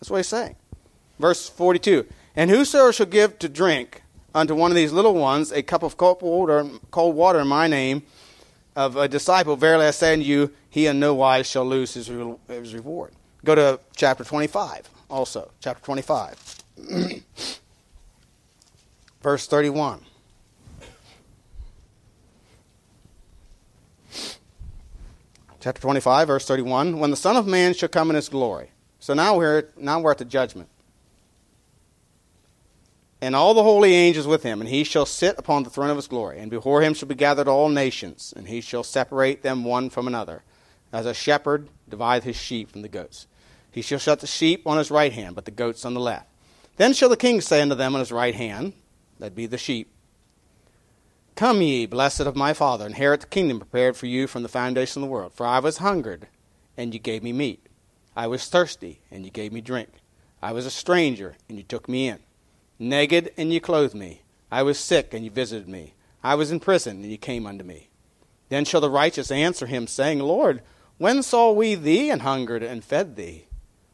[0.00, 0.56] That's what he's saying.
[1.18, 4.02] Verse 42 And whosoever shall give to drink
[4.34, 7.68] unto one of these little ones a cup of cold water, cold water in my
[7.68, 8.02] name
[8.76, 12.08] of a disciple, verily I say unto you, he in no wise shall lose his,
[12.48, 13.12] his reward.
[13.44, 15.50] Go to chapter 25 also.
[15.60, 16.64] Chapter 25.
[19.22, 20.00] Verse 31.
[25.60, 26.98] Chapter 25, verse 31.
[26.98, 28.70] When the Son of Man shall come in his glory.
[28.98, 30.68] So now we're, now we're at the judgment.
[33.24, 35.96] And all the holy angels with him, and he shall sit upon the throne of
[35.96, 36.38] his glory.
[36.40, 40.06] And before him shall be gathered all nations, and he shall separate them one from
[40.06, 40.42] another,
[40.92, 43.26] as a shepherd divideth his sheep from the goats.
[43.70, 46.26] He shall shut the sheep on his right hand, but the goats on the left.
[46.76, 48.74] Then shall the king say unto them on his right hand,
[49.20, 49.90] that be the sheep.
[51.34, 55.02] Come ye, blessed of my Father, inherit the kingdom prepared for you from the foundation
[55.02, 55.32] of the world.
[55.32, 56.26] For I was hungered,
[56.76, 57.66] and ye gave me meat.
[58.14, 59.88] I was thirsty, and ye gave me drink.
[60.42, 62.18] I was a stranger, and you took me in.
[62.78, 64.22] Naked, and you clothed me.
[64.50, 65.94] I was sick, and you visited me.
[66.22, 67.88] I was in prison, and you came unto me.
[68.48, 70.62] Then shall the righteous answer him, saying, Lord,
[70.98, 73.46] when saw we thee and hungered and fed thee,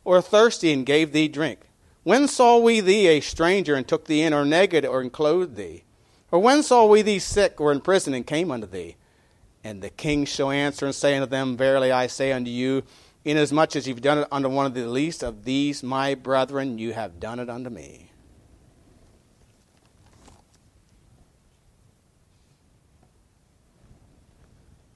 [0.04, 1.60] or thirsty and gave thee drink?
[2.02, 5.84] When saw we thee a stranger and took thee in, or naked or clothed thee?
[6.30, 8.96] Or when saw we thee sick or in prison and came unto thee?
[9.62, 12.82] And the king shall answer and say unto them, Verily I say unto you,
[13.24, 16.94] inasmuch as you've done it unto one of the least of these my brethren, you
[16.94, 18.09] have done it unto me.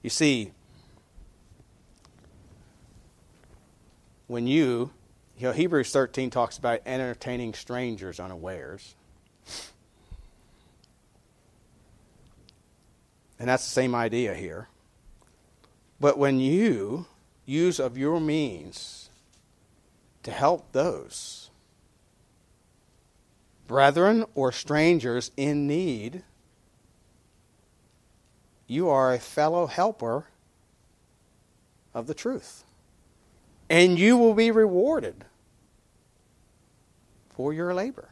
[0.05, 0.51] You see,
[4.27, 4.91] when you
[5.35, 8.93] you know, Hebrews 13 talks about entertaining strangers unawares.
[13.39, 14.67] And that's the same idea here.
[15.99, 17.07] But when you
[17.47, 19.09] use of your means
[20.21, 21.49] to help those
[23.65, 26.21] brethren or strangers in need,
[28.67, 30.25] you are a fellow helper
[31.93, 32.63] of the truth
[33.69, 35.25] and you will be rewarded
[37.29, 38.09] for your labor.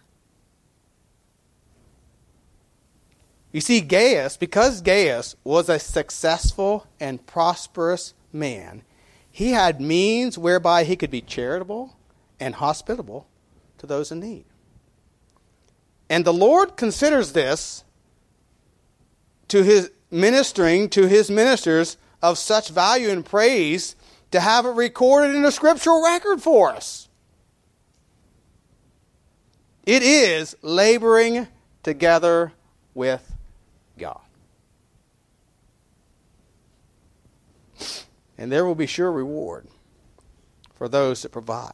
[3.51, 8.81] You see, Gaius, because Gaius was a successful and prosperous man,
[9.31, 11.95] he had means whereby he could be charitable
[12.39, 13.27] and hospitable
[13.77, 14.45] to those in need.
[16.09, 17.83] And the Lord considers this
[19.49, 23.95] to his ministering to his ministers of such value and praise
[24.31, 27.09] to have it recorded in a scriptural record for us.
[29.85, 31.47] It is laboring
[31.81, 32.53] together
[32.93, 33.35] with
[33.97, 34.21] God.
[38.37, 39.67] And there will be sure reward
[40.75, 41.73] for those that provide.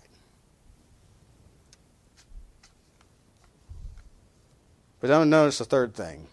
[4.99, 6.27] But don't notice the third thing,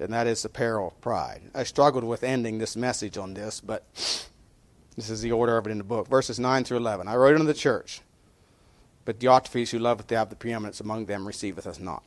[0.00, 1.42] and that is the peril of pride.
[1.54, 3.84] I struggled with ending this message on this, but
[4.96, 6.08] this is the order of it in the book.
[6.08, 7.08] Verses 9 through 11.
[7.08, 8.00] I wrote unto the church,
[9.04, 12.02] but Diotrephes, who loveth to have the preeminence among them, receiveth us not.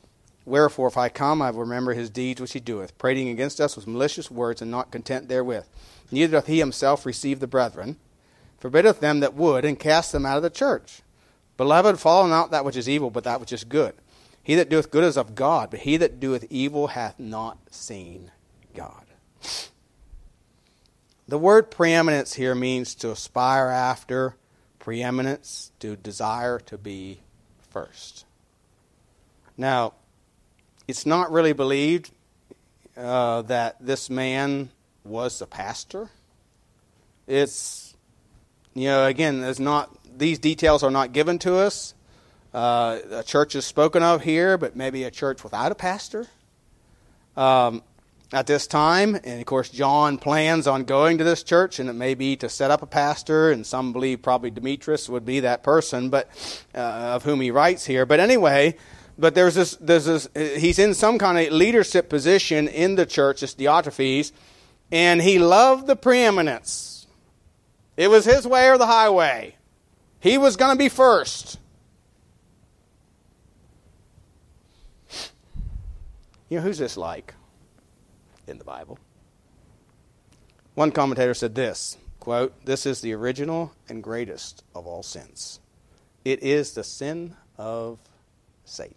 [0.46, 3.76] Wherefore, if I come, I will remember his deeds which he doeth, prating against us
[3.76, 5.64] with malicious words, and not content therewith.
[6.10, 7.96] Neither doth he himself receive the brethren,
[8.58, 11.00] forbiddeth them that would, and cast them out of the church.
[11.56, 13.94] Beloved, follow not that which is evil, but that which is good.
[14.44, 18.30] He that doeth good is of God, but he that doeth evil hath not seen
[18.74, 19.06] God.
[21.26, 24.36] The word preeminence here means to aspire after,
[24.78, 27.20] preeminence, to desire to be
[27.70, 28.26] first.
[29.56, 29.94] Now,
[30.86, 32.10] it's not really believed
[32.98, 34.68] uh, that this man
[35.04, 36.10] was the pastor.
[37.26, 37.96] It's,
[38.74, 41.94] you know, again, there's not, these details are not given to us.
[42.54, 46.26] Uh, a church is spoken of here, but maybe a church without a pastor.
[47.36, 47.82] Um,
[48.34, 49.14] at this time.
[49.14, 52.48] And of course, John plans on going to this church, and it may be to
[52.48, 53.50] set up a pastor.
[53.50, 56.28] And some believe probably Demetrius would be that person, but
[56.74, 58.04] uh, of whom he writes here.
[58.04, 58.76] But anyway,
[59.16, 60.28] but there's this, there's this.
[60.34, 64.32] He's in some kind of leadership position in the church, this Diotrephes,
[64.90, 67.06] and he loved the preeminence.
[67.96, 69.54] It was his way or the highway.
[70.18, 71.58] He was going to be first.
[76.56, 77.34] Know, who's this like?
[78.46, 78.98] in the Bible.
[80.74, 85.60] One commentator said this quote, This is the original and greatest of all sins.
[86.24, 87.98] It is the sin of
[88.64, 88.94] Satan,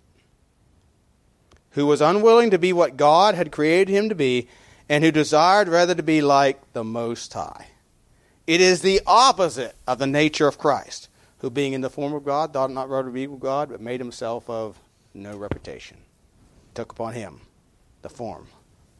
[1.71, 4.47] who was unwilling to be what God had created him to be,
[4.89, 7.67] and who desired rather to be like the Most High.
[8.47, 12.23] It is the opposite of the nature of Christ, who being in the form of
[12.23, 14.79] God, thought not rather to be equal God, but made himself of
[15.13, 15.97] no reputation.
[16.73, 17.41] Took upon him
[18.07, 18.47] the form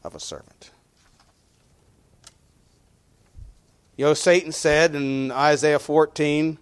[0.04, 0.70] of a servant.
[3.96, 6.58] You know, Satan said in Isaiah 14,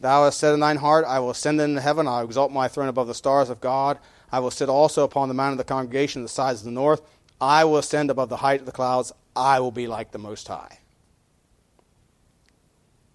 [0.00, 2.68] Thou hast said in thine heart, I will ascend into heaven, I will exalt my
[2.68, 3.98] throne above the stars of God.
[4.32, 7.02] I will sit also upon the mount of the congregation the sides of the north.
[7.40, 9.12] I will ascend above the height of the clouds.
[9.36, 10.78] I will be like the Most High.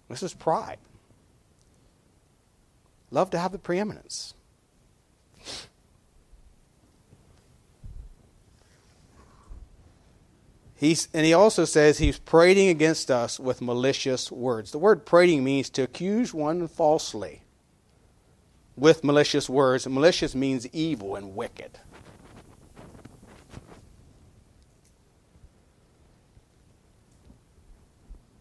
[0.08, 0.78] This is pride.
[3.10, 4.33] Love to have the preeminence.
[10.76, 14.72] He's, and he also says he's prating against us with malicious words.
[14.72, 17.42] The word prating means to accuse one falsely
[18.76, 19.86] with malicious words.
[19.86, 21.78] And malicious means evil and wicked.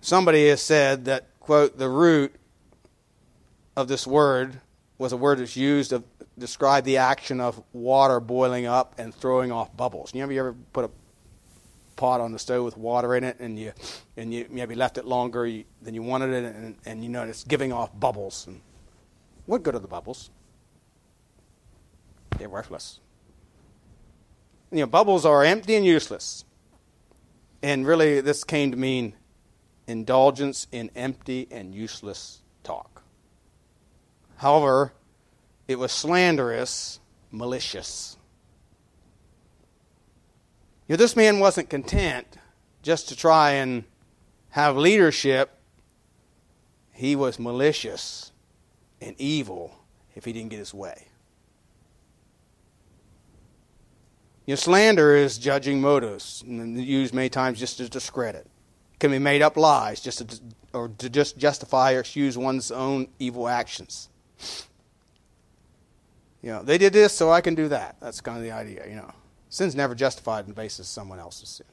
[0.01, 2.35] Somebody has said that, quote, the root
[3.77, 4.59] of this word
[4.97, 6.03] was a word that's used to
[6.37, 10.13] describe the action of water boiling up and throwing off bubbles.
[10.13, 10.89] You ever, you ever put a
[11.95, 13.73] pot on the stove with water in it, and you
[14.17, 15.49] and you maybe left it longer
[15.81, 18.47] than you wanted it, and, and you know it's giving off bubbles.
[18.47, 18.61] And
[19.45, 20.29] what good are the bubbles?
[22.37, 22.99] They're worthless.
[24.71, 26.45] You know, bubbles are empty and useless.
[27.61, 29.13] And really, this came to mean
[29.87, 33.03] indulgence in empty and useless talk.
[34.37, 34.93] However,
[35.67, 36.99] it was slanderous,
[37.31, 38.17] malicious.
[40.87, 42.27] You know, this man wasn't content
[42.81, 43.85] just to try and
[44.49, 45.57] have leadership.
[46.91, 48.31] He was malicious
[49.01, 49.79] and evil
[50.15, 51.07] if he didn't get his way.
[54.45, 58.45] You know, slander is judging motives, and used many times just to discredit.
[58.93, 60.39] It can be made up lies just to,
[60.73, 64.09] or to just justify or excuse one's own evil actions.
[66.41, 67.95] You know, they did this, so I can do that.
[68.01, 69.13] That's kind of the idea, you know.
[69.53, 71.67] Sin's never justified on the basis of someone else's sin.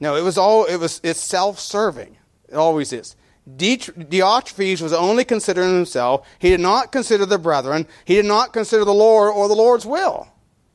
[0.00, 2.16] No, it was all it was it's self-serving.
[2.48, 3.14] It always is.
[3.48, 6.26] Diotrephes was only considering himself.
[6.40, 7.86] He did not consider the brethren.
[8.04, 10.26] He did not consider the Lord or the Lord's will.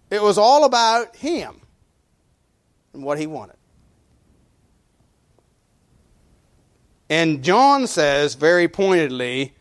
[0.10, 1.60] It was all about him
[2.94, 3.58] and what he wanted.
[7.10, 9.54] And John says very pointedly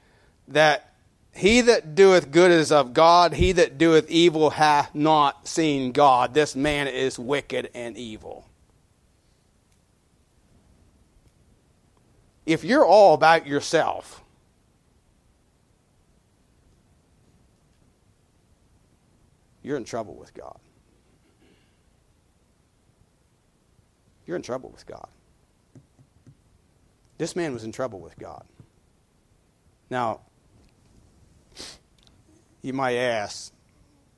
[0.47, 0.92] that
[1.35, 6.35] he that doeth good is of God, he that doeth evil hath not seen God.
[6.35, 8.47] This man is wicked and evil.
[12.45, 14.23] If you're all about yourself,
[19.63, 20.59] you're in trouble with God.
[24.27, 25.09] You're in trouble with God.
[27.19, 28.45] This man was in trouble with God.
[29.89, 30.21] Now,
[32.63, 33.53] you might ask,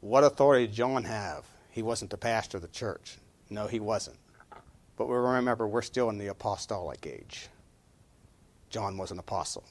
[0.00, 1.44] what authority did John have?
[1.70, 3.16] He wasn't the pastor of the church.
[3.50, 4.18] No, he wasn't.
[4.96, 7.48] But we remember, we're still in the apostolic age.
[8.70, 9.64] John was an apostle.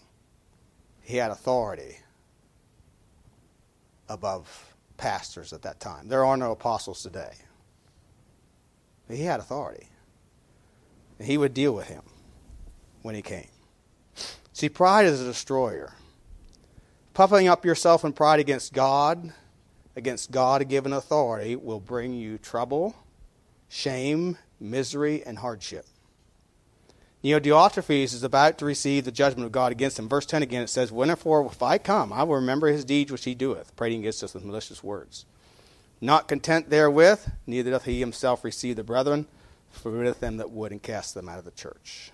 [1.02, 1.98] he had authority
[4.10, 6.08] above pastors at that time.
[6.08, 7.34] There are no apostles today.
[9.08, 9.88] But he had authority.
[11.20, 12.04] And he would deal with him
[13.02, 13.50] when he came.
[14.54, 15.94] See, pride is a destroyer.
[17.14, 19.34] Puffing up yourself in pride against God,
[19.96, 22.96] against God given authority, will bring you trouble,
[23.70, 25.86] shame, misery, and hardship.
[27.22, 30.10] You know, Diotrephes is about to receive the judgment of God against him.
[30.10, 33.26] Verse 10 again, it says, Wherefore, if I come, I will remember his deeds which
[33.26, 35.26] he doeth, prating against us with malicious words.
[36.02, 39.28] Not content therewith, neither doth he himself receive the brethren,
[39.70, 42.12] forbiddeth them that would, and cast them out of the church.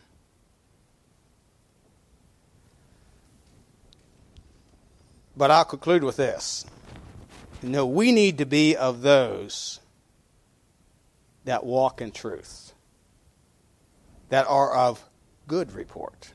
[5.36, 6.66] But I'll conclude with this.
[7.62, 9.80] Know, we need to be of those
[11.46, 12.74] that walk in truth
[14.30, 15.04] that are of
[15.48, 16.32] good report.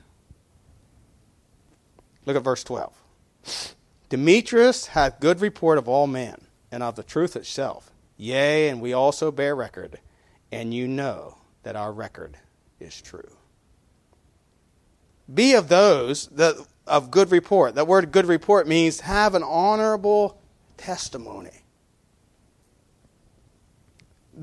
[2.26, 2.92] Look at verse 12.
[4.09, 6.36] Demetrius hath good report of all men,
[6.70, 7.90] and of the truth itself.
[8.16, 9.99] Yea, and we also bear record,
[10.53, 12.36] and you know that our record
[12.80, 13.36] is true.
[15.32, 16.55] Be of those that
[16.87, 17.74] of good report.
[17.74, 20.41] That word good report means have an honorable
[20.76, 21.64] testimony.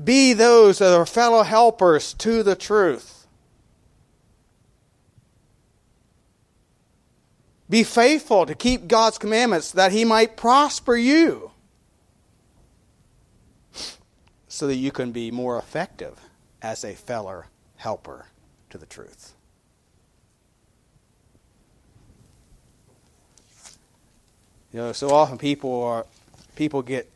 [0.04, 3.26] Be those that are fellow helpers to the truth.
[7.68, 11.52] Be faithful to keep God's commandments that He might prosper you
[14.46, 16.20] so that you can be more effective
[16.60, 17.44] as a fellow
[17.76, 18.26] helper
[18.68, 19.34] to the truth.
[24.72, 26.06] You know, so often people are
[26.56, 27.10] people get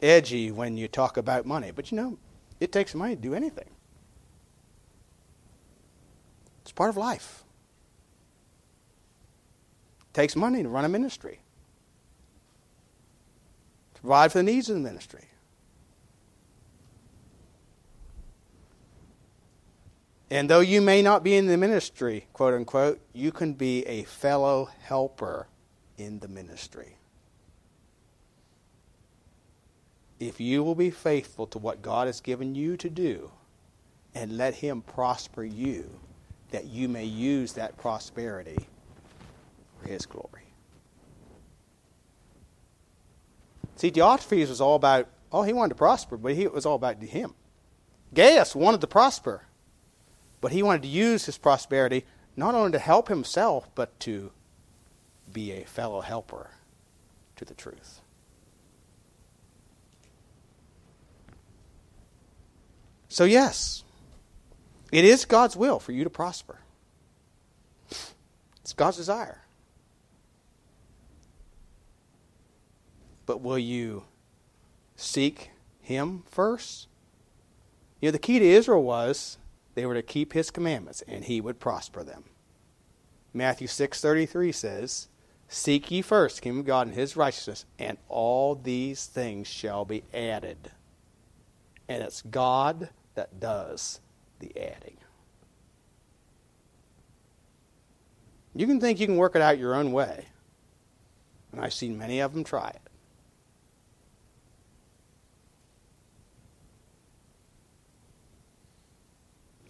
[0.00, 2.18] edgy when you talk about money, but you know,
[2.58, 3.68] it takes money to do anything.
[6.62, 7.44] It's part of life
[10.00, 11.40] It takes money to run a ministry,
[13.94, 15.24] to provide for the needs of the ministry.
[20.28, 24.02] And though you may not be in the ministry, quote unquote, you can be a
[24.04, 25.46] fellow helper
[25.98, 26.96] in the ministry.
[30.18, 33.30] If you will be faithful to what God has given you to do
[34.14, 35.90] and let Him prosper you,
[36.50, 38.66] that you may use that prosperity
[39.80, 40.42] for his glory.
[43.76, 46.76] See, Diotrephes was all about, oh, he wanted to prosper, but he, it was all
[46.76, 47.34] about him.
[48.14, 49.42] Gaius wanted to prosper,
[50.40, 52.04] but he wanted to use his prosperity
[52.36, 54.30] not only to help himself, but to
[55.32, 56.50] be a fellow helper
[57.36, 58.00] to the truth.
[63.08, 63.84] So, yes,
[64.92, 66.58] it is God's will for you to prosper.
[68.60, 69.42] It's God's desire.
[73.24, 74.04] But will you
[74.96, 75.50] seek
[75.80, 76.88] Him first?
[78.00, 79.38] You know, the key to Israel was
[79.74, 82.24] they were to keep His commandments, and He would prosper them.
[83.32, 85.08] Matthew 6.33 says,
[85.48, 89.84] Seek ye first the kingdom of God and His righteousness, and all these things shall
[89.84, 90.72] be added.
[91.88, 94.00] And it's God that does
[94.40, 94.96] the adding.
[98.54, 100.26] You can think you can work it out your own way.
[101.52, 102.80] And I've seen many of them try it.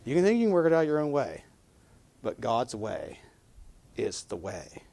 [0.05, 1.45] You can think you can work it out your own way,
[2.23, 3.19] but God's way
[3.97, 4.86] is the way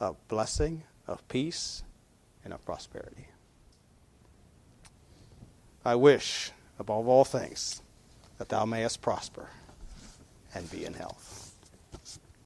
[0.00, 1.84] of blessing, of peace,
[2.42, 3.28] and of prosperity.
[5.84, 7.82] I wish, above all things,
[8.38, 9.48] that thou mayest prosper
[10.54, 11.49] and be in health.